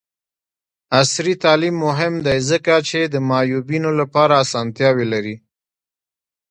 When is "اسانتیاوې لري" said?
4.43-5.35